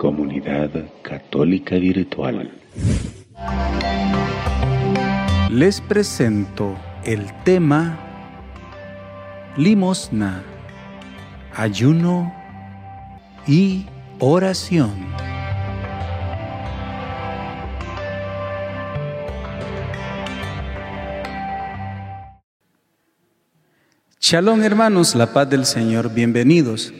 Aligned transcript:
Comunidad 0.00 0.70
Católica 1.02 1.76
Virtual. 1.76 2.50
Les 5.50 5.78
presento 5.82 6.74
el 7.04 7.26
tema 7.44 7.98
limosna, 9.58 10.42
ayuno 11.54 12.32
y 13.46 13.84
oración. 14.20 14.94
Shalom 24.18 24.62
hermanos, 24.62 25.14
la 25.14 25.30
paz 25.34 25.50
del 25.50 25.66
Señor, 25.66 26.14
bienvenidos. 26.14 26.90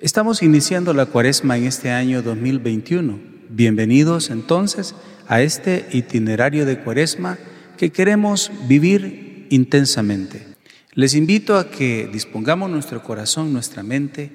Estamos 0.00 0.42
iniciando 0.42 0.94
la 0.94 1.04
cuaresma 1.04 1.58
en 1.58 1.66
este 1.66 1.90
año 1.90 2.22
2021. 2.22 3.20
Bienvenidos 3.50 4.30
entonces 4.30 4.94
a 5.28 5.42
este 5.42 5.88
itinerario 5.92 6.64
de 6.64 6.78
cuaresma 6.78 7.36
que 7.76 7.90
queremos 7.90 8.50
vivir 8.66 9.46
intensamente. 9.50 10.46
Les 10.94 11.14
invito 11.14 11.58
a 11.58 11.70
que 11.70 12.08
dispongamos 12.10 12.70
nuestro 12.70 13.02
corazón, 13.02 13.52
nuestra 13.52 13.82
mente, 13.82 14.32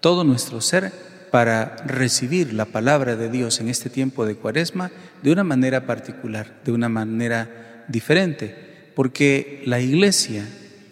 todo 0.00 0.22
nuestro 0.22 0.60
ser 0.60 0.92
para 1.30 1.76
recibir 1.86 2.52
la 2.52 2.66
palabra 2.66 3.16
de 3.16 3.30
Dios 3.30 3.58
en 3.60 3.70
este 3.70 3.88
tiempo 3.88 4.26
de 4.26 4.34
cuaresma 4.34 4.90
de 5.22 5.32
una 5.32 5.44
manera 5.44 5.86
particular, 5.86 6.60
de 6.62 6.72
una 6.72 6.90
manera 6.90 7.86
diferente, 7.88 8.92
porque 8.94 9.62
la 9.64 9.80
iglesia 9.80 10.46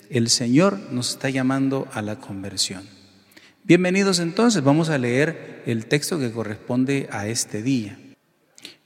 el 0.08 0.30
Señor 0.30 0.78
nos 0.92 1.10
está 1.10 1.28
llamando 1.28 1.86
a 1.92 2.00
la 2.00 2.16
conversión. 2.16 2.97
Bienvenidos 3.68 4.18
entonces, 4.18 4.64
vamos 4.64 4.88
a 4.88 4.96
leer 4.96 5.62
el 5.66 5.84
texto 5.84 6.18
que 6.18 6.32
corresponde 6.32 7.06
a 7.12 7.26
este 7.26 7.62
día. 7.62 7.98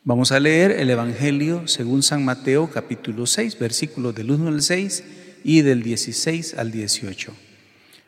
Vamos 0.02 0.32
a 0.32 0.40
leer 0.40 0.72
el 0.72 0.90
Evangelio 0.90 1.68
según 1.68 2.02
San 2.02 2.24
Mateo 2.24 2.68
capítulo 2.68 3.26
6, 3.26 3.60
versículos 3.60 4.12
del 4.12 4.32
1 4.32 4.48
al 4.48 4.60
6 4.60 5.04
y 5.44 5.62
del 5.62 5.84
16 5.84 6.54
al 6.54 6.72
18. 6.72 7.32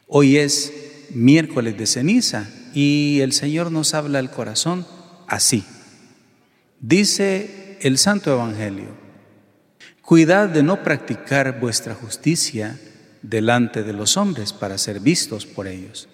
Hoy 0.09 0.39
es 0.39 0.73
miércoles 1.11 1.79
de 1.79 1.87
ceniza 1.87 2.51
y 2.75 3.21
el 3.21 3.31
Señor 3.31 3.71
nos 3.71 3.95
habla 3.95 4.19
al 4.19 4.33
corazón 4.33 4.85
así. 5.29 5.63
Dice 6.81 7.79
el 7.83 7.99
Santo 7.99 8.33
Evangelio, 8.33 8.89
cuidad 10.03 10.49
de 10.49 10.65
no 10.65 10.83
practicar 10.83 11.61
vuestra 11.61 11.95
justicia 11.95 12.81
delante 13.23 13.85
de 13.85 13.93
los 13.93 14.17
hombres 14.17 14.53
para 14.53 14.77
ser 14.77 14.99
vistos 14.99 15.47
por 15.47 15.69
ellos. 15.69 16.09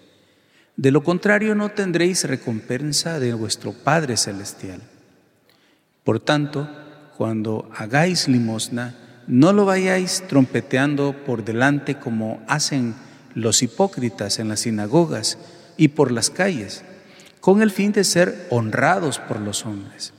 De 0.80 0.90
lo 0.90 1.04
contrario 1.04 1.54
no 1.54 1.72
tendréis 1.72 2.24
recompensa 2.24 3.20
de 3.20 3.34
vuestro 3.34 3.74
Padre 3.74 4.16
Celestial. 4.16 4.80
Por 6.04 6.20
tanto, 6.20 6.70
cuando 7.18 7.68
hagáis 7.76 8.28
limosna, 8.28 8.94
no 9.26 9.52
lo 9.52 9.66
vayáis 9.66 10.24
trompeteando 10.26 11.14
por 11.26 11.44
delante 11.44 11.96
como 11.96 12.42
hacen 12.48 12.94
los 13.34 13.62
hipócritas 13.62 14.38
en 14.38 14.48
las 14.48 14.60
sinagogas 14.60 15.36
y 15.76 15.88
por 15.88 16.10
las 16.10 16.30
calles, 16.30 16.82
con 17.42 17.60
el 17.60 17.72
fin 17.72 17.92
de 17.92 18.02
ser 18.02 18.46
honrados 18.48 19.18
por 19.18 19.38
los 19.38 19.66
hombres. 19.66 20.14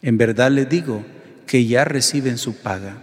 En 0.00 0.16
verdad 0.16 0.50
les 0.50 0.66
digo 0.66 1.04
que 1.46 1.66
ya 1.66 1.84
reciben 1.84 2.38
su 2.38 2.56
paga. 2.56 2.96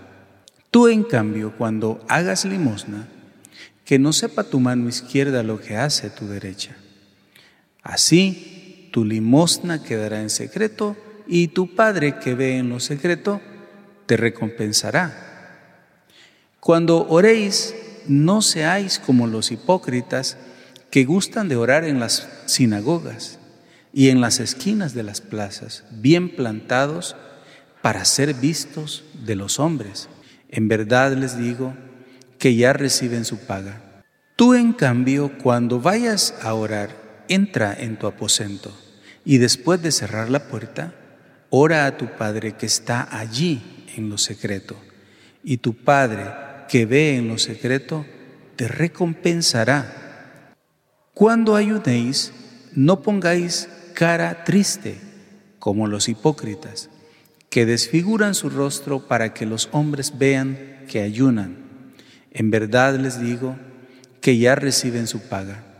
Tú, 0.71 0.87
en 0.87 1.03
cambio, 1.03 1.53
cuando 1.59 2.03
hagas 2.09 2.43
limosna, 2.43 3.07
que 3.85 3.99
no 3.99 4.13
sepa 4.13 4.45
tu 4.45 4.59
mano 4.59 4.89
izquierda 4.89 5.43
lo 5.43 5.61
que 5.61 5.77
hace 5.77 6.09
tu 6.09 6.27
derecha. 6.27 6.75
Así 7.83 8.89
tu 8.91 9.05
limosna 9.05 9.83
quedará 9.83 10.21
en 10.21 10.29
secreto 10.29 10.95
y 11.27 11.49
tu 11.49 11.75
Padre 11.75 12.19
que 12.19 12.35
ve 12.35 12.57
en 12.57 12.69
lo 12.69 12.79
secreto 12.79 13.41
te 14.05 14.17
recompensará. 14.17 15.23
Cuando 16.59 17.07
oréis, 17.07 17.75
no 18.07 18.41
seáis 18.41 18.99
como 18.99 19.27
los 19.27 19.51
hipócritas 19.51 20.37
que 20.89 21.05
gustan 21.05 21.49
de 21.49 21.55
orar 21.55 21.83
en 21.83 21.99
las 21.99 22.29
sinagogas 22.45 23.39
y 23.93 24.09
en 24.09 24.21
las 24.21 24.39
esquinas 24.39 24.93
de 24.93 25.03
las 25.03 25.21
plazas, 25.21 25.83
bien 25.91 26.29
plantados 26.35 27.15
para 27.81 28.05
ser 28.05 28.33
vistos 28.33 29.03
de 29.25 29.35
los 29.35 29.59
hombres. 29.59 30.09
En 30.49 30.67
verdad 30.67 31.13
les 31.13 31.37
digo, 31.37 31.73
que 32.43 32.55
ya 32.55 32.73
reciben 32.73 33.23
su 33.23 33.37
paga. 33.37 34.03
Tú, 34.35 34.53
en 34.53 34.73
cambio, 34.73 35.31
cuando 35.41 35.79
vayas 35.79 36.33
a 36.41 36.53
orar, 36.53 36.89
entra 37.33 37.75
en 37.77 37.97
tu 37.97 38.07
aposento 38.07 38.75
y 39.25 39.37
después 39.37 39.81
de 39.81 39.91
cerrar 39.91 40.29
la 40.29 40.47
puerta, 40.47 40.93
ora 41.49 41.85
a 41.85 41.97
tu 41.97 42.07
Padre 42.17 42.53
que 42.53 42.65
está 42.65 43.07
allí 43.17 43.85
en 43.95 44.09
lo 44.09 44.17
secreto. 44.17 44.75
Y 45.43 45.57
tu 45.57 45.75
Padre 45.75 46.25
que 46.67 46.85
ve 46.85 47.17
en 47.17 47.27
lo 47.27 47.37
secreto, 47.37 48.05
te 48.55 48.67
recompensará. 48.67 50.53
Cuando 51.13 51.55
ayudéis, 51.55 52.33
no 52.73 53.01
pongáis 53.01 53.69
cara 53.93 54.43
triste 54.43 54.99
como 55.59 55.87
los 55.87 56.09
hipócritas, 56.09 56.89
que 57.49 57.65
desfiguran 57.65 58.33
su 58.33 58.49
rostro 58.49 59.07
para 59.07 59.33
que 59.33 59.45
los 59.45 59.69
hombres 59.71 60.17
vean 60.17 60.85
que 60.89 61.01
ayunan. 61.01 61.57
En 62.31 62.49
verdad 62.49 62.95
les 62.95 63.21
digo 63.21 63.55
que 64.19 64.37
ya 64.37 64.55
reciben 64.55 65.07
su 65.07 65.21
paga. 65.29 65.72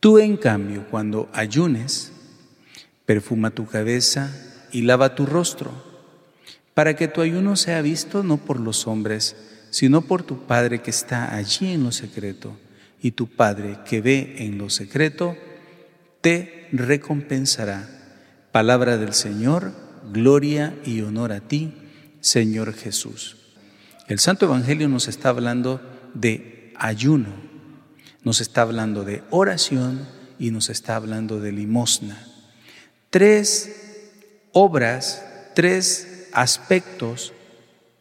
Tú, 0.00 0.18
en 0.18 0.38
cambio, 0.38 0.86
cuando 0.90 1.28
ayunes, 1.34 2.12
perfuma 3.04 3.50
tu 3.50 3.66
cabeza 3.66 4.34
y 4.72 4.82
lava 4.82 5.14
tu 5.14 5.26
rostro, 5.26 5.70
para 6.72 6.96
que 6.96 7.06
tu 7.06 7.20
ayuno 7.20 7.54
sea 7.54 7.82
visto 7.82 8.22
no 8.22 8.38
por 8.38 8.58
los 8.58 8.86
hombres, 8.86 9.36
sino 9.68 10.00
por 10.00 10.22
tu 10.22 10.46
Padre 10.46 10.80
que 10.80 10.90
está 10.90 11.34
allí 11.34 11.72
en 11.72 11.84
lo 11.84 11.92
secreto, 11.92 12.56
y 13.02 13.10
tu 13.10 13.26
Padre 13.26 13.78
que 13.84 14.00
ve 14.00 14.36
en 14.38 14.56
lo 14.56 14.70
secreto, 14.70 15.36
te 16.22 16.68
recompensará. 16.72 17.86
Palabra 18.52 18.96
del 18.96 19.12
Señor, 19.12 19.72
gloria 20.12 20.74
y 20.84 21.02
honor 21.02 21.32
a 21.32 21.40
ti, 21.40 21.74
Señor 22.20 22.72
Jesús. 22.72 23.36
El 24.08 24.18
Santo 24.18 24.46
Evangelio 24.46 24.88
nos 24.88 25.08
está 25.08 25.28
hablando 25.28 25.80
de 26.14 26.72
ayuno, 26.76 27.49
nos 28.22 28.40
está 28.40 28.62
hablando 28.62 29.04
de 29.04 29.22
oración 29.30 30.06
y 30.38 30.50
nos 30.50 30.70
está 30.70 30.96
hablando 30.96 31.40
de 31.40 31.52
limosna. 31.52 32.26
Tres 33.10 33.70
obras, 34.52 35.24
tres 35.54 36.28
aspectos, 36.32 37.32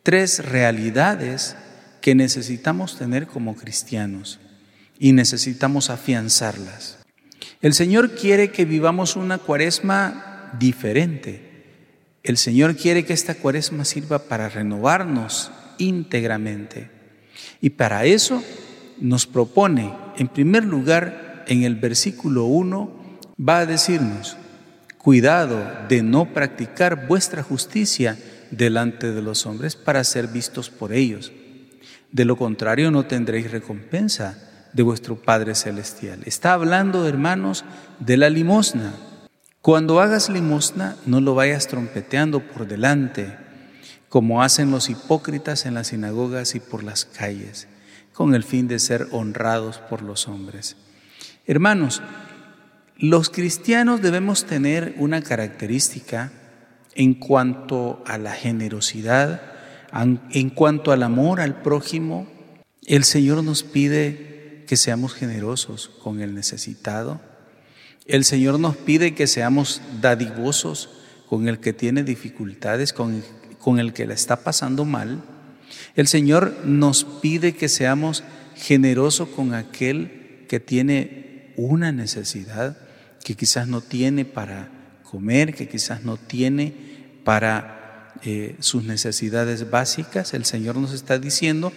tres 0.03 0.46
realidades 0.46 1.56
que 2.02 2.16
necesitamos 2.16 2.97
tener 2.97 3.28
como 3.28 3.56
cristianos 3.56 4.40
y 4.97 5.13
necesitamos 5.13 5.90
afianzarlas. 5.90 6.97
El 7.62 7.74
Señor 7.74 8.16
quiere 8.16 8.52
que 8.52 8.66
vivamos 8.66 9.16
una 9.16 9.38
cuaresma 9.38 10.53
diferente. 10.59 11.66
El 12.24 12.38
Señor 12.38 12.75
quiere 12.75 13.06
que 13.06 13.13
esta 13.13 13.35
cuaresma 13.35 13.85
sirva 13.85 14.19
para 14.19 14.50
renovarnos 14.50 15.52
íntegramente. 15.78 16.90
Y 17.62 17.72
para 17.72 18.06
eso 18.06 18.44
nos 19.01 19.27
propone, 19.27 19.93
en 20.17 20.27
primer 20.27 20.63
lugar, 20.65 21.45
en 21.47 21.63
el 21.63 21.75
versículo 21.75 22.45
1, 22.45 23.19
va 23.39 23.59
a 23.59 23.65
decirnos, 23.65 24.37
cuidado 24.97 25.59
de 25.87 26.03
no 26.03 26.33
practicar 26.33 27.07
vuestra 27.07 27.43
justicia 27.43 28.17
delante 28.51 29.11
de 29.11 29.21
los 29.21 29.45
hombres 29.45 29.75
para 29.75 30.03
ser 30.03 30.27
vistos 30.27 30.69
por 30.69 30.93
ellos. 30.93 31.31
De 32.11 32.25
lo 32.25 32.35
contrario 32.37 32.91
no 32.91 33.05
tendréis 33.05 33.51
recompensa 33.51 34.49
de 34.73 34.83
vuestro 34.83 35.16
Padre 35.16 35.55
Celestial. 35.55 36.21
Está 36.25 36.53
hablando, 36.53 37.07
hermanos, 37.07 37.66
de 37.99 38.17
la 38.17 38.29
limosna. 38.29 38.93
Cuando 39.61 39.99
hagas 39.99 40.29
limosna, 40.29 40.95
no 41.05 41.22
lo 41.22 41.35
vayas 41.35 41.67
trompeteando 41.67 42.40
por 42.40 42.67
delante, 42.67 43.37
como 44.07 44.41
hacen 44.41 44.72
los 44.72 44.90
hipócritas 44.90 45.66
en 45.66 45.75
las 45.75 45.87
sinagogas 45.87 46.55
y 46.55 46.59
por 46.59 46.84
las 46.84 47.05
calles, 47.05 47.67
con 48.19 48.35
el 48.35 48.43
fin 48.43 48.67
de 48.67 48.79
ser 48.79 49.07
honrados 49.11 49.77
por 49.77 50.01
los 50.01 50.27
hombres. 50.27 50.75
Hermanos, 51.47 52.01
los 52.97 53.29
cristianos 53.29 54.01
debemos 54.01 54.43
tener 54.43 54.93
una 54.97 55.21
característica 55.21 56.29
en 56.95 57.13
cuanto 57.13 58.03
a 58.05 58.17
la 58.17 58.33
generosidad, 58.33 59.41
en 60.31 60.49
cuanto 60.49 60.91
al 60.91 61.03
amor 61.03 61.39
al 61.39 61.61
prójimo. 61.61 62.27
El 62.85 63.05
Señor 63.05 63.41
nos 63.41 63.63
pide 63.63 64.66
que 64.67 64.75
seamos 64.75 65.13
generosos 65.13 65.87
con 66.03 66.19
el 66.19 66.35
necesitado. 66.35 67.21
El 68.05 68.25
Señor 68.25 68.59
nos 68.59 68.75
pide 68.75 69.16
que 69.16 69.27
seamos 69.27 69.81
dadivosos 70.01 70.89
con 71.29 71.47
el 71.47 71.61
que 71.61 71.71
tiene 71.71 72.03
dificultades, 72.03 72.91
con 72.91 73.23
con 73.59 73.79
el 73.79 73.93
que 73.93 74.07
la 74.07 74.13
está 74.13 74.43
pasando 74.43 74.83
mal, 74.83 75.21
el 75.95 76.07
Señor 76.07 76.57
nos 76.66 77.03
pide 77.03 77.53
que 77.53 77.69
seamos 77.69 78.23
generosos 78.55 79.29
con 79.29 79.53
aquel 79.53 80.45
que 80.47 80.59
tiene 80.59 81.53
una 81.55 81.91
necesidad 81.91 82.77
que 83.23 83.35
quizás 83.35 83.67
no 83.67 83.81
tiene 83.81 84.25
para 84.25 84.69
comer, 85.03 85.53
que 85.53 85.67
quizás 85.67 86.03
no 86.03 86.17
tiene 86.17 86.73
para 87.23 88.13
eh, 88.23 88.55
sus 88.59 88.83
necesidades 88.83 89.69
básicas, 89.69 90.33
el 90.33 90.45
Señor 90.45 90.75
nos 90.77 90.93
está 90.93 91.19
diciendo, 91.19 91.71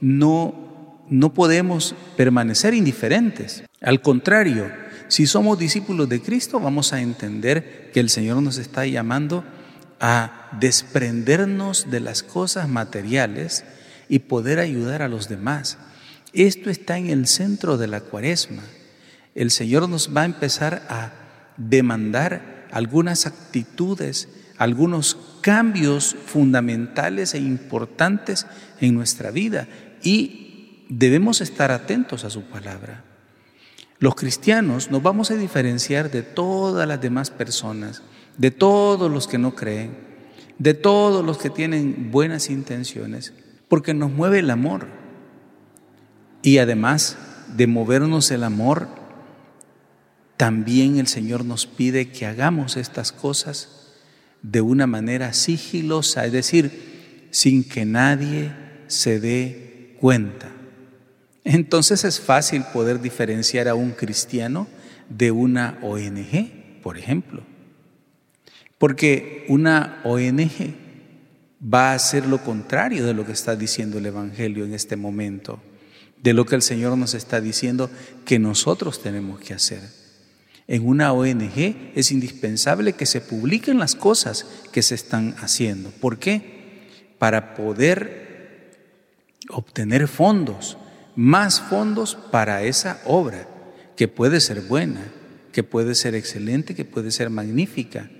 no, 0.00 1.04
no 1.08 1.34
podemos 1.34 1.94
permanecer 2.16 2.74
indiferentes. 2.74 3.62
Al 3.80 4.00
contrario, 4.00 4.70
si 5.08 5.26
somos 5.26 5.58
discípulos 5.58 6.08
de 6.08 6.20
Cristo, 6.20 6.58
vamos 6.58 6.92
a 6.92 7.00
entender 7.00 7.90
que 7.92 8.00
el 8.00 8.10
Señor 8.10 8.42
nos 8.42 8.58
está 8.58 8.86
llamando 8.86 9.44
a 10.00 10.50
desprendernos 10.60 11.90
de 11.90 12.00
las 12.00 12.22
cosas 12.22 12.68
materiales 12.68 13.64
y 14.08 14.20
poder 14.20 14.58
ayudar 14.58 15.02
a 15.02 15.08
los 15.08 15.28
demás. 15.28 15.78
Esto 16.32 16.70
está 16.70 16.98
en 16.98 17.08
el 17.08 17.26
centro 17.26 17.76
de 17.78 17.86
la 17.86 18.00
cuaresma. 18.00 18.62
El 19.34 19.50
Señor 19.50 19.88
nos 19.88 20.14
va 20.14 20.22
a 20.22 20.26
empezar 20.26 20.86
a 20.88 21.12
demandar 21.56 22.66
algunas 22.70 23.26
actitudes, 23.26 24.28
algunos 24.58 25.16
cambios 25.40 26.16
fundamentales 26.26 27.34
e 27.34 27.38
importantes 27.38 28.46
en 28.80 28.94
nuestra 28.94 29.30
vida 29.30 29.68
y 30.02 30.84
debemos 30.88 31.40
estar 31.40 31.70
atentos 31.70 32.24
a 32.24 32.30
su 32.30 32.42
palabra. 32.42 33.04
Los 33.98 34.14
cristianos 34.14 34.90
nos 34.90 35.02
vamos 35.02 35.30
a 35.30 35.36
diferenciar 35.36 36.10
de 36.10 36.22
todas 36.22 36.86
las 36.86 37.00
demás 37.00 37.30
personas, 37.30 38.02
de 38.38 38.50
todos 38.50 39.10
los 39.10 39.26
que 39.26 39.38
no 39.38 39.54
creen, 39.54 39.96
de 40.58 40.74
todos 40.74 41.24
los 41.24 41.38
que 41.38 41.50
tienen 41.50 42.10
buenas 42.10 42.50
intenciones, 42.50 43.32
porque 43.68 43.94
nos 43.94 44.10
mueve 44.10 44.40
el 44.40 44.50
amor. 44.50 44.86
Y 46.42 46.58
además 46.58 47.16
de 47.56 47.66
movernos 47.66 48.30
el 48.30 48.44
amor, 48.44 48.88
también 50.36 50.98
el 50.98 51.06
Señor 51.06 51.44
nos 51.44 51.66
pide 51.66 52.10
que 52.10 52.26
hagamos 52.26 52.76
estas 52.76 53.12
cosas 53.12 53.94
de 54.42 54.60
una 54.60 54.86
manera 54.86 55.32
sigilosa, 55.32 56.26
es 56.26 56.32
decir, 56.32 57.28
sin 57.30 57.64
que 57.64 57.84
nadie 57.84 58.52
se 58.86 59.18
dé 59.18 59.96
cuenta. 60.00 60.50
Entonces 61.44 62.04
es 62.04 62.20
fácil 62.20 62.64
poder 62.72 63.00
diferenciar 63.00 63.68
a 63.68 63.74
un 63.74 63.92
cristiano 63.92 64.66
de 65.08 65.30
una 65.30 65.78
ONG, 65.82 66.80
por 66.82 66.98
ejemplo. 66.98 67.42
Porque 68.78 69.44
una 69.48 70.00
ONG 70.04 70.74
va 71.62 71.92
a 71.92 71.94
hacer 71.94 72.26
lo 72.26 72.42
contrario 72.42 73.06
de 73.06 73.14
lo 73.14 73.24
que 73.24 73.32
está 73.32 73.56
diciendo 73.56 73.98
el 73.98 74.06
Evangelio 74.06 74.64
en 74.64 74.74
este 74.74 74.96
momento, 74.96 75.60
de 76.22 76.34
lo 76.34 76.44
que 76.44 76.54
el 76.54 76.62
Señor 76.62 76.96
nos 76.98 77.14
está 77.14 77.40
diciendo 77.40 77.90
que 78.24 78.38
nosotros 78.38 79.02
tenemos 79.02 79.40
que 79.40 79.54
hacer. 79.54 79.80
En 80.68 80.86
una 80.86 81.12
ONG 81.12 81.92
es 81.94 82.10
indispensable 82.10 82.94
que 82.94 83.06
se 83.06 83.20
publiquen 83.20 83.78
las 83.78 83.94
cosas 83.94 84.46
que 84.72 84.82
se 84.82 84.94
están 84.94 85.36
haciendo. 85.38 85.90
¿Por 85.90 86.18
qué? 86.18 86.88
Para 87.18 87.54
poder 87.54 88.74
obtener 89.48 90.08
fondos 90.08 90.76
más 91.16 91.62
fondos 91.62 92.16
para 92.30 92.62
esa 92.62 93.00
obra, 93.06 93.48
que 93.96 94.06
puede 94.06 94.40
ser 94.40 94.60
buena, 94.60 95.10
que 95.50 95.64
puede 95.64 95.94
ser 95.94 96.14
excelente, 96.14 96.74
que 96.74 96.84
puede 96.84 97.10
ser 97.10 97.30
magnífica, 97.30 98.10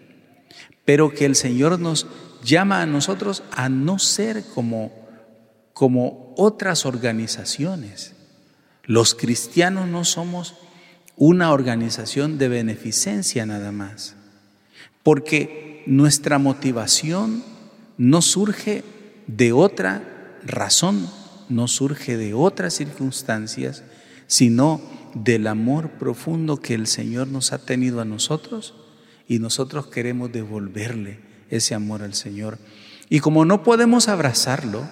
pero 0.87 1.13
que 1.13 1.27
el 1.27 1.37
Señor 1.37 1.79
nos 1.79 2.07
llama 2.43 2.81
a 2.81 2.87
nosotros 2.87 3.43
a 3.51 3.69
no 3.69 3.99
ser 3.99 4.43
como, 4.55 4.91
como 5.75 6.33
otras 6.39 6.87
organizaciones. 6.87 8.15
Los 8.85 9.15
cristianos 9.15 9.87
no 9.89 10.07
somos 10.07 10.55
una 11.17 11.53
organización 11.53 12.39
de 12.39 12.49
beneficencia 12.49 13.45
nada 13.45 13.73
más, 13.73 14.17
porque 15.03 15.83
nuestra 15.87 16.39
motivación 16.39 17.45
no 17.99 18.23
surge 18.23 18.83
de 19.27 19.53
otra 19.53 20.39
razón 20.47 21.09
no 21.49 21.69
surge 21.69 22.17
de 22.17 22.35
otras 22.35 22.75
circunstancias, 22.75 23.85
sino 24.27 24.81
del 25.15 25.47
amor 25.47 25.91
profundo 25.91 26.59
que 26.59 26.75
el 26.75 26.87
Señor 26.87 27.29
nos 27.29 27.53
ha 27.53 27.59
tenido 27.59 28.01
a 28.01 28.05
nosotros 28.05 28.75
y 29.29 29.39
nosotros 29.39 29.87
queremos 29.87 30.33
devolverle 30.33 31.19
ese 31.51 31.75
amor 31.75 32.03
al 32.03 32.15
Señor. 32.15 32.59
Y 33.09 33.21
como 33.21 33.45
no 33.45 33.63
podemos 33.63 34.09
abrazarlo, 34.09 34.87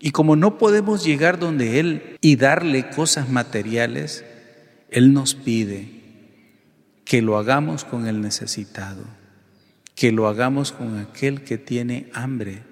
y 0.00 0.10
como 0.10 0.36
no 0.36 0.58
podemos 0.58 1.04
llegar 1.04 1.38
donde 1.38 1.80
Él 1.80 2.18
y 2.20 2.36
darle 2.36 2.90
cosas 2.90 3.30
materiales, 3.30 4.24
Él 4.90 5.14
nos 5.14 5.34
pide 5.34 5.88
que 7.04 7.22
lo 7.22 7.38
hagamos 7.38 7.84
con 7.84 8.06
el 8.06 8.20
necesitado, 8.20 9.04
que 9.94 10.12
lo 10.12 10.28
hagamos 10.28 10.72
con 10.72 10.98
aquel 10.98 11.42
que 11.42 11.58
tiene 11.58 12.10
hambre, 12.12 12.62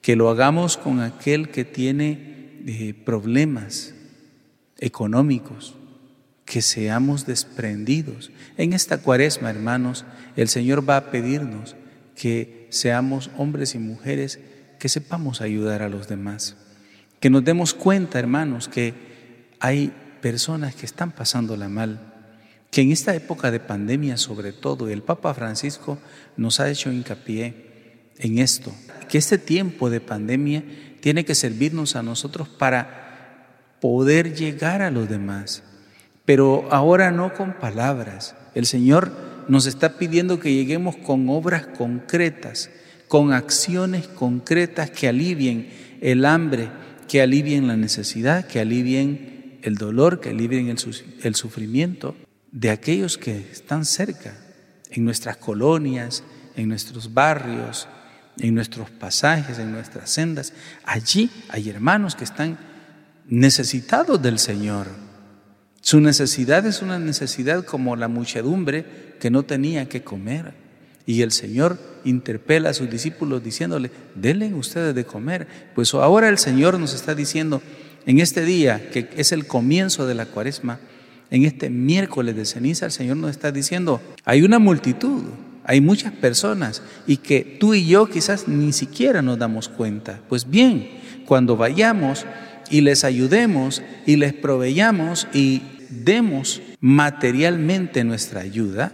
que 0.00 0.16
lo 0.16 0.30
hagamos 0.30 0.76
con 0.76 1.00
aquel 1.00 1.50
que 1.50 1.64
tiene 1.64 2.62
eh, 2.66 2.94
problemas 2.94 3.94
económicos, 4.78 5.74
que 6.44 6.62
seamos 6.62 7.26
desprendidos. 7.26 8.30
En 8.56 8.72
esta 8.72 8.98
cuaresma, 8.98 9.50
hermanos, 9.50 10.04
el 10.36 10.48
Señor 10.48 10.88
va 10.88 10.96
a 10.96 11.10
pedirnos 11.10 11.76
que 12.14 12.66
seamos 12.70 13.30
hombres 13.36 13.74
y 13.74 13.78
mujeres 13.78 14.40
que 14.78 14.88
sepamos 14.88 15.40
ayudar 15.40 15.82
a 15.82 15.88
los 15.88 16.08
demás, 16.08 16.56
que 17.20 17.30
nos 17.30 17.44
demos 17.44 17.74
cuenta, 17.74 18.18
hermanos, 18.18 18.68
que 18.68 18.94
hay 19.60 19.92
personas 20.20 20.74
que 20.74 20.86
están 20.86 21.12
pasándola 21.12 21.68
mal, 21.68 22.12
que 22.70 22.82
en 22.82 22.92
esta 22.92 23.14
época 23.14 23.50
de 23.50 23.60
pandemia 23.60 24.16
sobre 24.16 24.52
todo, 24.52 24.88
el 24.88 25.02
Papa 25.02 25.32
Francisco 25.32 25.98
nos 26.36 26.60
ha 26.60 26.68
hecho 26.68 26.92
hincapié 26.92 28.10
en 28.18 28.38
esto, 28.38 28.74
que 29.08 29.18
este 29.18 29.38
tiempo 29.38 29.90
de 29.90 30.00
pandemia 30.00 30.64
tiene 31.00 31.24
que 31.24 31.34
servirnos 31.34 31.96
a 31.96 32.02
nosotros 32.02 32.48
para 32.48 33.76
poder 33.80 34.34
llegar 34.34 34.82
a 34.82 34.90
los 34.90 35.08
demás, 35.08 35.62
pero 36.24 36.68
ahora 36.70 37.10
no 37.10 37.34
con 37.34 37.54
palabras. 37.54 38.34
El 38.54 38.66
Señor 38.66 39.12
nos 39.48 39.66
está 39.66 39.98
pidiendo 39.98 40.40
que 40.40 40.54
lleguemos 40.54 40.96
con 40.96 41.28
obras 41.28 41.66
concretas, 41.66 42.70
con 43.08 43.32
acciones 43.32 44.08
concretas 44.08 44.90
que 44.90 45.08
alivien 45.08 45.68
el 46.00 46.24
hambre, 46.24 46.70
que 47.08 47.20
alivien 47.20 47.66
la 47.66 47.76
necesidad, 47.76 48.46
que 48.46 48.60
alivien 48.60 49.58
el 49.62 49.76
dolor, 49.76 50.20
que 50.20 50.30
alivien 50.30 50.68
el, 50.68 51.34
sufrimiento 51.34 52.16
de 52.52 52.70
aquellos 52.70 53.18
que 53.18 53.36
están 53.50 53.84
cerca, 53.84 54.36
en 54.90 55.04
nuestras 55.04 55.36
colonias, 55.38 56.22
en 56.56 56.68
nuestros 56.68 57.12
barrios, 57.12 57.88
en 58.38 58.54
nuestros 58.54 58.90
pasajes, 58.90 59.58
en 59.58 59.72
nuestras 59.72 60.10
sendas. 60.10 60.52
Allí 60.84 61.30
hay 61.48 61.68
hermanos 61.68 62.14
que 62.14 62.24
están 62.24 62.58
necesitados 63.26 64.20
del 64.22 64.38
Señor. 64.38 64.88
Su 65.84 66.00
necesidad 66.00 66.64
es 66.64 66.80
una 66.80 66.98
necesidad 66.98 67.62
como 67.62 67.94
la 67.94 68.08
muchedumbre 68.08 68.86
que 69.20 69.30
no 69.30 69.42
tenía 69.42 69.86
que 69.86 70.02
comer. 70.02 70.54
Y 71.04 71.20
el 71.20 71.30
Señor 71.30 71.78
interpela 72.06 72.70
a 72.70 72.72
sus 72.72 72.88
discípulos 72.88 73.44
diciéndole, 73.44 73.90
denle 74.14 74.54
ustedes 74.54 74.94
de 74.94 75.04
comer. 75.04 75.46
Pues 75.74 75.92
ahora 75.92 76.30
el 76.30 76.38
Señor 76.38 76.80
nos 76.80 76.94
está 76.94 77.14
diciendo, 77.14 77.60
en 78.06 78.18
este 78.18 78.46
día, 78.46 78.88
que 78.90 79.10
es 79.14 79.32
el 79.32 79.46
comienzo 79.46 80.06
de 80.06 80.14
la 80.14 80.24
cuaresma, 80.24 80.80
en 81.30 81.44
este 81.44 81.68
miércoles 81.68 82.34
de 82.34 82.46
ceniza, 82.46 82.86
el 82.86 82.92
Señor 82.92 83.18
nos 83.18 83.32
está 83.32 83.52
diciendo, 83.52 84.00
hay 84.24 84.40
una 84.40 84.58
multitud 84.58 85.24
hay 85.66 85.80
muchas 85.80 86.12
personas 86.12 86.82
y 87.06 87.16
que 87.16 87.56
tú 87.58 87.72
y 87.72 87.86
yo 87.86 88.06
quizás 88.06 88.48
ni 88.48 88.72
siquiera 88.72 89.22
nos 89.22 89.38
damos 89.38 89.70
cuenta. 89.70 90.20
Pues 90.28 90.48
bien, 90.48 90.90
cuando 91.24 91.56
vayamos 91.56 92.26
y 92.70 92.82
les 92.82 93.02
ayudemos 93.04 93.82
y 94.06 94.16
les 94.16 94.34
proveyamos 94.34 95.26
y 95.32 95.62
demos 95.90 96.62
materialmente 96.80 98.04
nuestra 98.04 98.40
ayuda, 98.40 98.92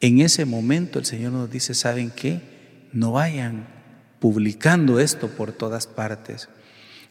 en 0.00 0.20
ese 0.20 0.44
momento 0.44 0.98
el 0.98 1.06
Señor 1.06 1.32
nos 1.32 1.50
dice, 1.50 1.74
¿saben 1.74 2.10
qué? 2.10 2.88
No 2.92 3.12
vayan 3.12 3.66
publicando 4.20 5.00
esto 5.00 5.28
por 5.28 5.52
todas 5.52 5.86
partes. 5.86 6.48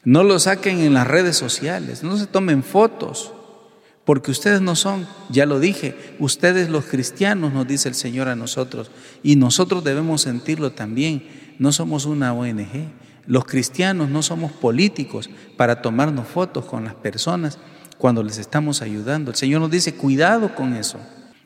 No 0.03 0.23
lo 0.23 0.37
saquen 0.39 0.79
en 0.79 0.93
las 0.93 1.07
redes 1.07 1.35
sociales, 1.35 2.03
no 2.03 2.17
se 2.17 2.27
tomen 2.27 2.63
fotos. 2.63 3.33
Porque 4.05 4.29
ustedes 4.29 4.61
no 4.61 4.75
son, 4.75 5.07
ya 5.29 5.47
lo 5.47 5.59
dije, 5.59 5.95
ustedes 6.19 6.69
los 6.69 6.85
cristianos, 6.85 7.53
nos 7.53 7.67
dice 7.67 7.89
el 7.89 7.95
Señor 7.95 8.27
a 8.27 8.35
nosotros, 8.35 8.91
y 9.23 9.35
nosotros 9.35 9.83
debemos 9.83 10.21
sentirlo 10.21 10.73
también. 10.73 11.27
No 11.57 11.71
somos 11.71 12.05
una 12.05 12.31
ONG. 12.31 12.91
Los 13.25 13.45
cristianos 13.45 14.09
no 14.09 14.21
somos 14.21 14.51
políticos 14.51 15.31
para 15.57 15.81
tomarnos 15.81 16.27
fotos 16.27 16.65
con 16.65 16.85
las 16.85 16.93
personas 16.93 17.57
cuando 17.97 18.23
les 18.23 18.37
estamos 18.37 18.81
ayudando. 18.81 19.31
El 19.31 19.37
Señor 19.37 19.61
nos 19.61 19.71
dice, 19.71 19.95
cuidado 19.95 20.55
con 20.55 20.73
eso. 20.73 20.99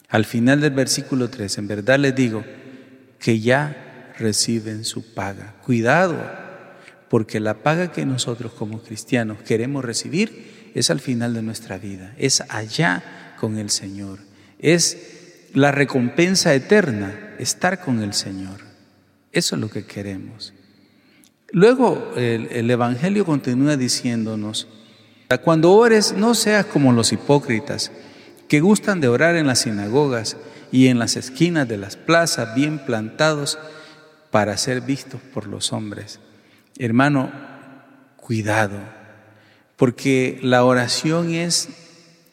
Al 0.10 0.26
final 0.26 0.62
del 0.62 0.72
versículo 0.72 1.30
3, 1.30 1.60
en 1.60 1.68
verdad 1.68 2.00
les 2.00 2.16
digo 2.16 2.44
que 3.20 3.40
ya 3.40 4.14
reciben 4.18 4.84
su 4.84 5.14
paga. 5.14 5.56
Cuidado, 5.66 6.18
porque 7.10 7.40
la 7.40 7.56
paga 7.56 7.92
que 7.92 8.06
nosotros 8.06 8.54
como 8.54 8.82
cristianos 8.82 9.40
queremos 9.42 9.86
recibir 9.86 10.72
es 10.76 10.90
al 10.90 11.00
final 11.00 11.34
de 11.34 11.42
nuestra 11.42 11.78
vida, 11.78 12.14
es 12.18 12.44
allá 12.50 13.36
con 13.40 13.58
el 13.58 13.70
Señor, 13.70 14.20
es 14.60 15.50
la 15.54 15.72
recompensa 15.72 16.54
eterna, 16.54 17.36
estar 17.40 17.82
con 17.82 18.02
el 18.02 18.14
Señor. 18.14 18.62
Eso 19.32 19.56
es 19.56 19.62
lo 19.62 19.70
que 19.70 19.86
queremos. 19.86 20.54
Luego 21.52 22.14
el, 22.16 22.48
el 22.52 22.70
Evangelio 22.70 23.26
continúa 23.26 23.78
diciéndonos, 23.78 24.68
cuando 25.38 25.74
ores 25.74 26.14
no 26.14 26.34
seas 26.34 26.66
como 26.66 26.92
los 26.92 27.14
hipócritas, 27.14 27.92
que 28.48 28.62
gustan 28.62 29.00
de 29.00 29.08
orar 29.08 29.36
en 29.36 29.46
las 29.46 29.60
sinagogas 29.60 30.36
y 30.72 30.88
en 30.88 30.98
las 30.98 31.16
esquinas 31.16 31.68
de 31.68 31.78
las 31.78 31.96
plazas 31.96 32.56
bien 32.56 32.80
plantados 32.80 33.60
para 34.32 34.58
ser 34.58 34.82
vistos 34.82 35.22
por 35.34 35.48
los 35.48 35.72
hombres. 35.72 36.20
Hermano, 36.80 37.32
cuidado, 38.18 38.80
porque 39.76 40.40
la 40.42 40.64
oración 40.66 41.34
es 41.34 41.70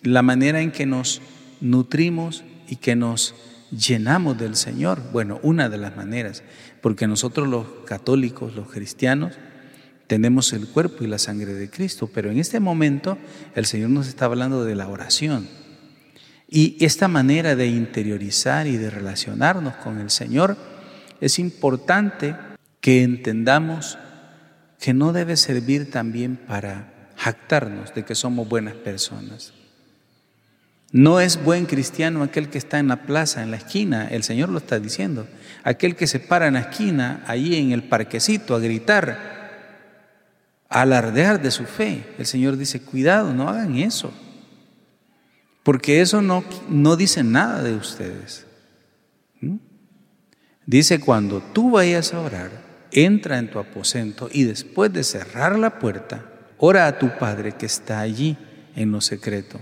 la 0.02 0.22
manera 0.22 0.60
en 0.60 0.72
que 0.72 0.86
nos 0.86 1.20
nutrimos 1.60 2.44
y 2.68 2.76
que 2.76 2.96
nos 2.96 3.34
llenamos 3.70 4.38
del 4.38 4.56
Señor. 4.56 5.00
Bueno, 5.12 5.38
una 5.42 5.68
de 5.68 5.78
las 5.78 5.96
maneras, 5.96 6.42
porque 6.80 7.06
nosotros 7.06 7.48
los 7.48 7.66
católicos, 7.84 8.54
los 8.54 8.70
cristianos, 8.70 9.34
tenemos 10.06 10.52
el 10.52 10.68
cuerpo 10.68 11.04
y 11.04 11.06
la 11.06 11.18
sangre 11.18 11.54
de 11.54 11.70
Cristo, 11.70 12.08
pero 12.12 12.30
en 12.30 12.38
este 12.38 12.60
momento 12.60 13.18
el 13.54 13.66
Señor 13.66 13.90
nos 13.90 14.08
está 14.08 14.26
hablando 14.26 14.64
de 14.64 14.74
la 14.74 14.88
oración. 14.88 15.48
Y 16.48 16.76
esta 16.84 17.08
manera 17.08 17.56
de 17.56 17.66
interiorizar 17.66 18.66
y 18.66 18.76
de 18.76 18.90
relacionarnos 18.90 19.74
con 19.76 19.98
el 19.98 20.10
Señor 20.10 20.56
es 21.20 21.38
importante 21.38 22.36
que 22.80 23.02
entendamos 23.02 23.98
que 24.78 24.94
no 24.94 25.12
debe 25.12 25.36
servir 25.36 25.90
también 25.90 26.36
para 26.36 27.10
jactarnos 27.16 27.94
de 27.94 28.04
que 28.04 28.14
somos 28.14 28.48
buenas 28.48 28.74
personas. 28.74 29.52
No 30.92 31.18
es 31.18 31.42
buen 31.42 31.66
cristiano 31.66 32.22
aquel 32.22 32.48
que 32.48 32.58
está 32.58 32.78
en 32.78 32.88
la 32.88 33.02
plaza, 33.02 33.42
en 33.42 33.50
la 33.50 33.56
esquina, 33.56 34.06
el 34.06 34.22
Señor 34.22 34.50
lo 34.50 34.58
está 34.58 34.78
diciendo. 34.78 35.26
Aquel 35.64 35.96
que 35.96 36.06
se 36.06 36.20
para 36.20 36.46
en 36.46 36.54
la 36.54 36.60
esquina, 36.60 37.24
ahí 37.26 37.56
en 37.56 37.72
el 37.72 37.82
parquecito, 37.82 38.54
a 38.54 38.60
gritar, 38.60 39.45
alardear 40.68 41.40
de 41.42 41.50
su 41.50 41.64
fe. 41.64 42.04
El 42.18 42.26
Señor 42.26 42.56
dice, 42.56 42.80
cuidado, 42.80 43.32
no 43.32 43.48
hagan 43.48 43.76
eso. 43.76 44.12
Porque 45.62 46.00
eso 46.00 46.22
no, 46.22 46.44
no 46.68 46.96
dice 46.96 47.24
nada 47.24 47.62
de 47.62 47.74
ustedes. 47.74 48.46
¿Mm? 49.40 49.56
Dice, 50.64 51.00
cuando 51.00 51.40
tú 51.40 51.72
vayas 51.72 52.14
a 52.14 52.20
orar, 52.20 52.50
entra 52.92 53.38
en 53.38 53.50
tu 53.50 53.58
aposento 53.58 54.28
y 54.32 54.44
después 54.44 54.92
de 54.92 55.04
cerrar 55.04 55.58
la 55.58 55.78
puerta, 55.78 56.24
ora 56.58 56.86
a 56.86 56.98
tu 56.98 57.16
Padre 57.18 57.52
que 57.52 57.66
está 57.66 58.00
allí 58.00 58.36
en 58.74 58.92
lo 58.92 59.00
secreto. 59.00 59.60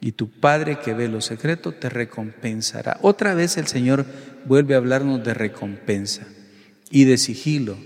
Y 0.00 0.12
tu 0.12 0.30
Padre 0.30 0.78
que 0.78 0.94
ve 0.94 1.08
lo 1.08 1.20
secreto 1.20 1.72
te 1.72 1.90
recompensará. 1.90 2.98
Otra 3.02 3.34
vez 3.34 3.58
el 3.58 3.66
Señor 3.66 4.06
vuelve 4.46 4.74
a 4.74 4.78
hablarnos 4.78 5.22
de 5.22 5.34
recompensa 5.34 6.26
y 6.90 7.04
de 7.04 7.18
sigilo. 7.18 7.76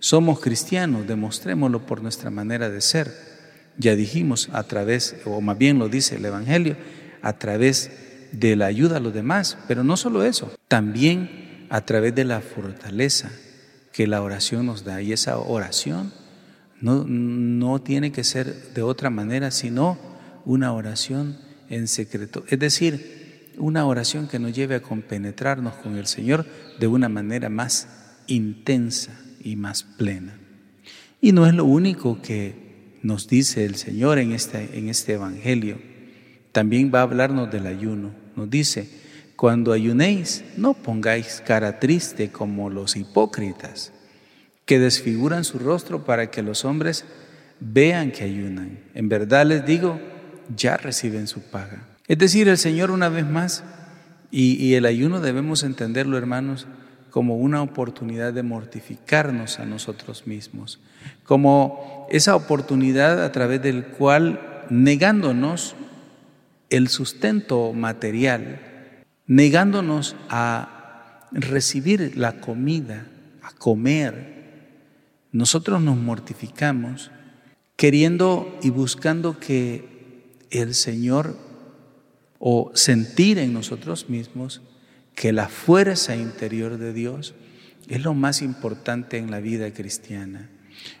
Somos 0.00 0.40
cristianos, 0.40 1.06
demostrémoslo 1.06 1.84
por 1.84 2.02
nuestra 2.02 2.30
manera 2.30 2.70
de 2.70 2.80
ser. 2.80 3.12
Ya 3.76 3.94
dijimos 3.94 4.48
a 4.52 4.62
través, 4.62 5.14
o 5.26 5.42
más 5.42 5.58
bien 5.58 5.78
lo 5.78 5.90
dice 5.90 6.16
el 6.16 6.24
Evangelio, 6.24 6.76
a 7.20 7.34
través 7.34 7.90
de 8.32 8.56
la 8.56 8.66
ayuda 8.66 8.96
a 8.96 9.00
los 9.00 9.12
demás, 9.12 9.58
pero 9.68 9.84
no 9.84 9.98
solo 9.98 10.24
eso, 10.24 10.52
también 10.68 11.66
a 11.68 11.82
través 11.82 12.14
de 12.14 12.24
la 12.24 12.40
fortaleza 12.40 13.30
que 13.92 14.06
la 14.06 14.22
oración 14.22 14.64
nos 14.64 14.84
da. 14.84 15.02
Y 15.02 15.12
esa 15.12 15.36
oración 15.36 16.12
no, 16.80 17.04
no 17.06 17.82
tiene 17.82 18.10
que 18.10 18.24
ser 18.24 18.72
de 18.72 18.82
otra 18.82 19.10
manera, 19.10 19.50
sino 19.50 19.98
una 20.46 20.72
oración 20.72 21.36
en 21.68 21.88
secreto. 21.88 22.42
Es 22.48 22.58
decir, 22.58 23.52
una 23.58 23.84
oración 23.84 24.28
que 24.28 24.38
nos 24.38 24.54
lleve 24.54 24.76
a 24.76 24.82
compenetrarnos 24.82 25.74
con 25.74 25.98
el 25.98 26.06
Señor 26.06 26.46
de 26.78 26.86
una 26.86 27.10
manera 27.10 27.50
más 27.50 27.86
intensa 28.28 29.12
y 29.42 29.56
más 29.56 29.82
plena. 29.82 30.38
Y 31.20 31.32
no 31.32 31.46
es 31.46 31.54
lo 31.54 31.64
único 31.64 32.20
que 32.22 32.98
nos 33.02 33.28
dice 33.28 33.64
el 33.64 33.76
Señor 33.76 34.18
en 34.18 34.32
este, 34.32 34.78
en 34.78 34.88
este 34.88 35.14
Evangelio. 35.14 35.78
También 36.52 36.90
va 36.94 37.00
a 37.00 37.02
hablarnos 37.02 37.50
del 37.50 37.66
ayuno. 37.66 38.12
Nos 38.36 38.50
dice, 38.50 38.88
cuando 39.36 39.72
ayunéis, 39.72 40.44
no 40.56 40.74
pongáis 40.74 41.42
cara 41.46 41.78
triste 41.78 42.30
como 42.30 42.70
los 42.70 42.96
hipócritas, 42.96 43.92
que 44.66 44.78
desfiguran 44.78 45.44
su 45.44 45.58
rostro 45.58 46.04
para 46.04 46.30
que 46.30 46.42
los 46.42 46.64
hombres 46.64 47.04
vean 47.60 48.12
que 48.12 48.24
ayunan. 48.24 48.80
En 48.94 49.08
verdad 49.08 49.46
les 49.46 49.64
digo, 49.64 50.00
ya 50.54 50.76
reciben 50.76 51.26
su 51.26 51.42
paga. 51.42 51.86
Es 52.08 52.18
decir, 52.18 52.48
el 52.48 52.58
Señor 52.58 52.90
una 52.90 53.08
vez 53.08 53.26
más, 53.26 53.64
y, 54.30 54.54
y 54.54 54.74
el 54.74 54.86
ayuno 54.86 55.20
debemos 55.20 55.62
entenderlo, 55.62 56.16
hermanos, 56.16 56.66
como 57.10 57.36
una 57.36 57.62
oportunidad 57.62 58.32
de 58.32 58.42
mortificarnos 58.42 59.58
a 59.58 59.66
nosotros 59.66 60.26
mismos, 60.26 60.80
como 61.24 62.06
esa 62.10 62.36
oportunidad 62.36 63.24
a 63.24 63.32
través 63.32 63.62
del 63.62 63.84
cual, 63.84 64.66
negándonos 64.70 65.74
el 66.70 66.88
sustento 66.88 67.72
material, 67.72 68.60
negándonos 69.26 70.16
a 70.28 71.28
recibir 71.32 72.16
la 72.16 72.40
comida, 72.40 73.06
a 73.42 73.52
comer, 73.52 74.40
nosotros 75.32 75.80
nos 75.80 75.96
mortificamos 75.96 77.10
queriendo 77.76 78.58
y 78.62 78.70
buscando 78.70 79.38
que 79.38 80.36
el 80.50 80.74
Señor 80.74 81.36
o 82.38 82.72
sentir 82.74 83.38
en 83.38 83.52
nosotros 83.52 84.08
mismos 84.08 84.62
que 85.20 85.34
la 85.34 85.50
fuerza 85.50 86.16
interior 86.16 86.78
de 86.78 86.94
Dios 86.94 87.34
es 87.88 88.02
lo 88.02 88.14
más 88.14 88.40
importante 88.40 89.18
en 89.18 89.30
la 89.30 89.38
vida 89.38 89.70
cristiana. 89.70 90.48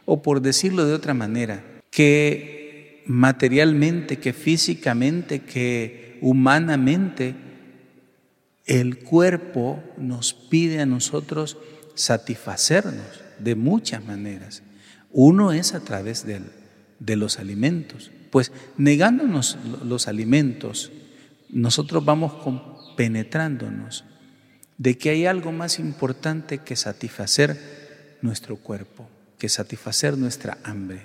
O 0.04 0.20
por 0.20 0.42
decirlo 0.42 0.84
de 0.84 0.92
otra 0.92 1.14
manera, 1.14 1.64
que 1.90 3.02
materialmente, 3.06 4.18
que 4.18 4.34
físicamente, 4.34 5.40
que 5.40 6.18
humanamente, 6.20 7.34
el 8.66 8.98
cuerpo 8.98 9.82
nos 9.96 10.34
pide 10.34 10.80
a 10.80 10.86
nosotros 10.86 11.56
satisfacernos 11.94 13.22
de 13.38 13.54
muchas 13.54 14.04
maneras. 14.04 14.62
Uno 15.12 15.52
es 15.52 15.72
a 15.72 15.80
través 15.80 16.26
de, 16.26 17.16
los 17.16 17.38
alimentos. 17.38 18.10
Pues 18.28 18.52
negándonos 18.76 19.56
los 19.82 20.08
alimentos, 20.08 20.92
nosotros 21.48 22.04
vamos 22.04 22.34
penetrándonos 22.98 24.04
de 24.80 24.96
que 24.96 25.10
hay 25.10 25.26
algo 25.26 25.52
más 25.52 25.78
importante 25.78 26.56
que 26.56 26.74
satisfacer 26.74 28.16
nuestro 28.22 28.56
cuerpo, 28.56 29.06
que 29.38 29.50
satisfacer 29.50 30.16
nuestra 30.16 30.56
hambre. 30.64 31.02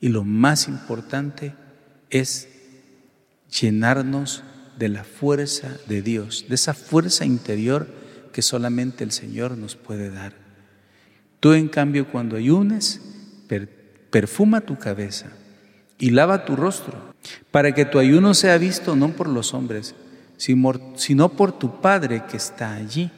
Y 0.00 0.08
lo 0.08 0.24
más 0.24 0.66
importante 0.66 1.54
es 2.10 2.48
llenarnos 3.60 4.42
de 4.76 4.88
la 4.88 5.04
fuerza 5.04 5.78
de 5.86 6.02
Dios, 6.02 6.46
de 6.48 6.56
esa 6.56 6.74
fuerza 6.74 7.24
interior 7.24 7.86
que 8.32 8.42
solamente 8.42 9.04
el 9.04 9.12
Señor 9.12 9.56
nos 9.56 9.76
puede 9.76 10.10
dar. 10.10 10.32
Tú 11.38 11.52
en 11.52 11.68
cambio 11.68 12.10
cuando 12.10 12.34
ayunes, 12.34 13.02
perfuma 14.10 14.62
tu 14.62 14.78
cabeza 14.78 15.30
y 15.96 16.10
lava 16.10 16.44
tu 16.44 16.56
rostro, 16.56 17.14
para 17.52 17.72
que 17.72 17.84
tu 17.84 18.00
ayuno 18.00 18.34
sea 18.34 18.58
visto 18.58 18.96
no 18.96 19.12
por 19.12 19.28
los 19.28 19.54
hombres, 19.54 19.94
sino 20.40 21.28
por 21.28 21.58
tu 21.58 21.80
Padre 21.80 22.24
que 22.28 22.38
está 22.38 22.72
allí 22.72 23.10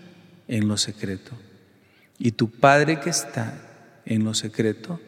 en 0.49 0.67
lo 0.69 0.77
secreto. 0.77 1.33
Y 2.19 2.33
tu 2.33 2.51
Padre 2.51 3.01
que 3.01 3.11
está 3.11 3.55
en 4.05 4.25
lo 4.25 4.35
secreto 4.35 5.01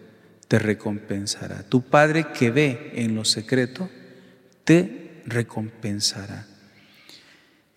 te 0.48 0.58
recompensará. 0.58 1.64
Tu 1.64 1.82
Padre 1.82 2.26
que 2.32 2.50
ve 2.50 2.92
en 2.94 3.14
lo 3.14 3.24
secreto, 3.24 3.90
te 4.64 5.22
recompensará. 5.26 6.46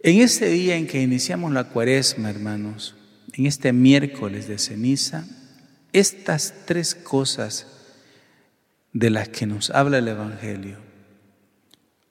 En 0.02 0.22
este 0.22 0.48
día 0.48 0.76
en 0.76 0.86
que 0.86 1.02
iniciamos 1.02 1.52
la 1.52 1.70
cuaresma, 1.70 2.30
hermanos, 2.30 2.96
en 3.34 3.46
este 3.46 3.74
miércoles 3.74 4.48
de 4.48 4.60
ceniza, 4.60 5.26
estas 5.94 6.54
tres 6.66 6.94
cosas 6.94 7.66
de 8.94 9.10
las 9.10 9.30
que 9.30 9.48
nos 9.48 9.70
habla 9.72 9.98
el 9.98 10.08
Evangelio, 10.08 10.78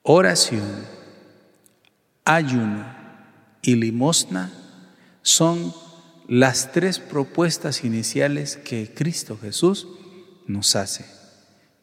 oración, 0.03 0.96
ayuno 2.27 2.85
y 3.61 3.75
limosna, 3.75 4.51
son 5.21 5.73
las 6.27 6.73
tres 6.73 6.99
propuestas 6.99 7.85
iniciales 7.85 8.57
que 8.57 8.93
Cristo 8.93 9.39
Jesús 9.41 9.87
nos 10.45 10.75
hace 10.75 11.05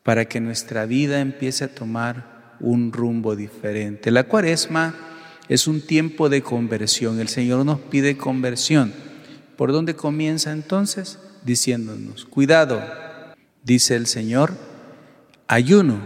para 0.03 0.27
que 0.27 0.41
nuestra 0.41 0.85
vida 0.85 1.21
empiece 1.21 1.65
a 1.65 1.75
tomar 1.75 2.57
un 2.61 2.93
rumbo 2.93 3.35
diferente. 3.37 4.11
La 4.11 4.25
cuaresma 4.25 4.95
es 5.49 5.67
un 5.67 5.81
tiempo 5.81 6.29
de 6.29 6.43
conversión. 6.43 7.21
El 7.21 7.29
Señor 7.29 7.65
nos 7.65 7.81
pide 7.81 8.19
conversión. 8.19 8.93
¿Por 9.57 9.73
dónde 9.73 9.97
comienza 9.97 10.53
entonces? 10.53 11.19
Diciéndonos, 11.43 12.27
cuidado, 12.27 12.83
dice 13.63 13.97
el 13.97 14.07
Señor, 14.07 14.55
ayuno, 15.49 16.01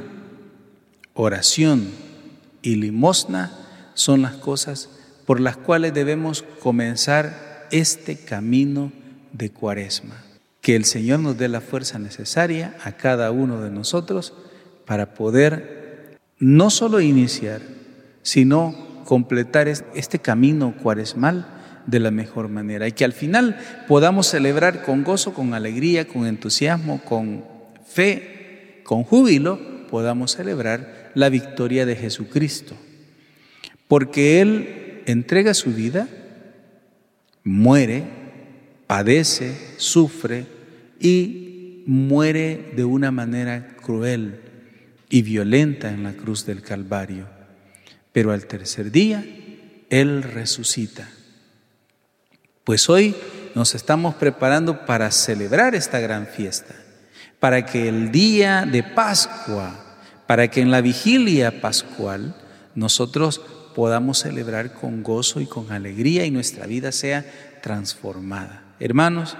oración 1.15 1.89
y 2.63 2.77
limosna 2.77 3.58
son 3.99 4.23
las 4.23 4.37
cosas 4.37 4.89
por 5.27 5.41
las 5.41 5.57
cuales 5.57 5.93
debemos 5.93 6.45
comenzar 6.61 7.67
este 7.73 8.17
camino 8.17 8.93
de 9.33 9.51
cuaresma. 9.51 10.15
Que 10.61 10.77
el 10.77 10.85
Señor 10.85 11.19
nos 11.19 11.37
dé 11.37 11.49
la 11.49 11.61
fuerza 11.61 11.99
necesaria 11.99 12.77
a 12.85 12.93
cada 12.93 13.33
uno 13.33 13.61
de 13.61 13.71
nosotros 13.71 14.35
para 14.87 15.15
poder 15.15 16.17
no 16.39 16.71
solo 16.71 17.01
iniciar, 17.01 17.61
sino 18.23 19.03
completar 19.05 19.67
este 19.67 20.21
camino 20.21 20.75
cuaresmal 20.81 21.47
de 21.87 21.99
la 21.99 22.13
mejor 22.13 22.49
manera 22.49 22.87
y 22.87 22.93
que 22.93 23.05
al 23.05 23.13
final 23.13 23.59
podamos 23.89 24.29
celebrar 24.29 24.85
con 24.85 25.03
gozo, 25.03 25.35
con 25.35 25.55
alegría, 25.55 26.07
con 26.07 26.27
entusiasmo, 26.27 27.01
con 27.05 27.45
fe, 27.85 28.81
con 28.85 29.03
júbilo, 29.03 29.59
podamos 29.91 30.37
celebrar 30.37 31.11
la 31.15 31.31
victoria 31.31 31.85
de 31.85 31.97
Jesucristo. 31.97 32.77
Porque 33.89 34.41
Él 34.41 35.03
entrega 35.07 35.55
su 35.55 35.73
vida, 35.73 36.09
muere, 37.43 38.05
padece, 38.87 39.57
sufre 39.79 40.47
y 41.01 41.83
muere 41.87 42.73
de 42.77 42.85
una 42.85 43.11
manera 43.11 43.77
cruel 43.77 44.41
y 45.09 45.23
violenta 45.23 45.91
en 45.91 46.03
la 46.03 46.13
cruz 46.13 46.45
del 46.45 46.61
Calvario. 46.61 47.27
Pero 48.13 48.33
al 48.33 48.47
tercer 48.47 48.91
día, 48.91 49.25
Él 49.89 50.23
resucita. 50.23 51.09
Pues 52.65 52.91
hoy 52.91 53.17
nos 53.55 53.75
estamos 53.75 54.15
preparando 54.17 54.85
para 54.85 55.11
celebrar 55.11 55.75
esta 55.75 56.01
gran 56.01 56.27
fiesta, 56.27 56.75
para 57.41 57.65
que 57.65 57.89
el 57.89 58.13
día 58.13 58.67
de 58.71 58.83
Pascua, 58.83 59.99
para 60.27 60.49
que 60.49 60.61
en 60.61 60.71
la 60.71 60.83
vigilia 60.83 61.63
pascual 61.63 62.37
nosotros 62.75 63.41
podamos 63.79 64.19
celebrar 64.19 64.73
con 64.73 65.05
gozo 65.05 65.41
y 65.41 65.47
con 65.47 65.71
alegría 65.71 66.27
y 66.27 66.33
nuestra 66.33 66.67
vida 66.67 66.91
sea 66.91 67.25
transformada. 67.63 68.65
Hermanos, 68.81 69.37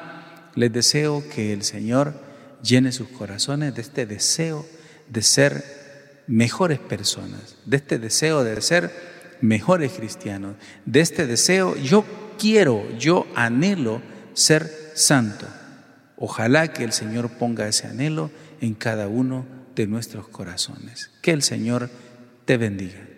les 0.55 0.73
deseo 0.73 1.25
que 1.29 1.53
el 1.53 1.65
Señor 1.65 2.15
llene 2.63 2.93
sus 2.93 3.09
corazones 3.09 3.75
de 3.75 3.81
este 3.83 4.07
deseo 4.07 4.65
de 5.09 5.23
ser 5.23 6.23
mejores 6.29 6.79
personas, 6.79 7.57
de 7.65 7.79
este 7.79 7.99
deseo 7.99 8.45
de 8.45 8.63
ser 8.63 8.93
mejores 9.41 9.91
cristianos, 9.91 10.55
de 10.87 11.01
este 11.01 11.27
deseo, 11.27 11.75
yo 11.75 12.05
quiero, 12.39 12.89
yo 12.97 13.27
anhelo 13.35 14.03
ser 14.35 14.71
santo. 14.95 15.47
Ojalá 16.17 16.73
que 16.73 16.85
el 16.85 16.93
Señor 16.93 17.29
ponga 17.29 17.67
ese 17.67 17.89
anhelo 17.89 18.31
en 18.61 18.75
cada 18.75 19.09
uno 19.09 19.47
de 19.75 19.89
nuestros 19.89 20.29
corazones. 20.29 21.11
Que 21.23 21.33
el 21.33 21.43
Señor 21.43 21.91
te 22.45 22.57
bendiga. 22.57 23.18